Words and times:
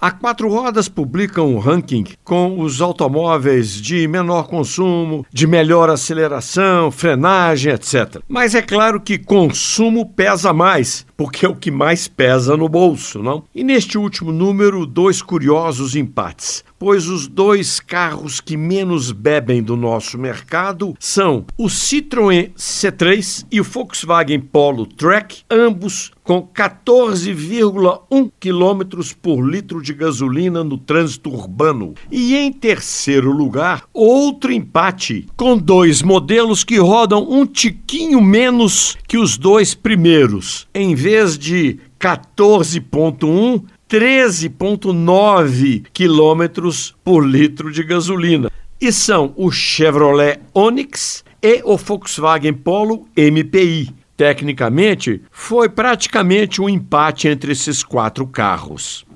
A 0.00 0.12
Quatro 0.12 0.48
Rodas 0.48 0.88
publica 0.88 1.42
um 1.42 1.58
ranking 1.58 2.04
com 2.22 2.60
os 2.60 2.80
automóveis 2.80 3.82
de 3.82 4.06
menor 4.06 4.46
consumo, 4.46 5.26
de 5.32 5.44
melhor 5.44 5.90
aceleração, 5.90 6.88
frenagem, 6.92 7.72
etc. 7.72 8.22
Mas 8.28 8.54
é 8.54 8.62
claro 8.62 9.00
que 9.00 9.18
consumo 9.18 10.06
pesa 10.06 10.52
mais, 10.52 11.04
porque 11.16 11.44
é 11.44 11.48
o 11.48 11.56
que 11.56 11.72
mais 11.72 12.06
pesa 12.06 12.56
no 12.56 12.68
bolso, 12.68 13.20
não? 13.24 13.42
E 13.52 13.64
neste 13.64 13.98
último 13.98 14.30
número, 14.30 14.86
dois 14.86 15.20
curiosos 15.20 15.96
empates 15.96 16.62
pois 16.78 17.08
os 17.08 17.26
dois 17.26 17.80
carros 17.80 18.40
que 18.40 18.56
menos 18.56 19.12
bebem 19.12 19.62
do 19.62 19.76
nosso 19.76 20.16
mercado 20.16 20.94
são 20.98 21.44
o 21.56 21.66
Citroën 21.66 22.52
C3 22.56 23.46
e 23.50 23.60
o 23.60 23.64
Volkswagen 23.64 24.40
Polo 24.40 24.86
Track, 24.86 25.42
ambos 25.50 26.12
com 26.22 26.42
14,1 26.42 28.30
km 28.38 29.14
por 29.22 29.40
litro 29.40 29.80
de 29.80 29.94
gasolina 29.94 30.62
no 30.62 30.76
trânsito 30.76 31.30
urbano. 31.30 31.94
E 32.12 32.36
em 32.36 32.52
terceiro 32.52 33.32
lugar, 33.32 33.84
outro 33.94 34.52
empate, 34.52 35.26
com 35.36 35.56
dois 35.56 36.02
modelos 36.02 36.64
que 36.64 36.76
rodam 36.76 37.26
um 37.30 37.46
tiquinho 37.46 38.20
menos 38.20 38.94
que 39.08 39.16
os 39.16 39.38
dois 39.38 39.74
primeiros. 39.74 40.68
Em 40.74 40.94
vez 40.94 41.38
de 41.38 41.78
14,1, 41.98 43.64
13,9 43.88 45.86
quilômetros 45.92 46.94
por 47.02 47.26
litro 47.26 47.72
de 47.72 47.82
gasolina. 47.82 48.50
E 48.80 48.92
são 48.92 49.32
o 49.36 49.50
Chevrolet 49.50 50.38
Onix 50.54 51.24
e 51.42 51.60
o 51.64 51.76
Volkswagen 51.76 52.52
Polo 52.52 53.08
MPI. 53.16 53.94
Tecnicamente, 54.16 55.22
foi 55.30 55.68
praticamente 55.68 56.60
um 56.60 56.68
empate 56.68 57.28
entre 57.28 57.52
esses 57.52 57.82
quatro 57.84 58.26
carros. 58.26 59.06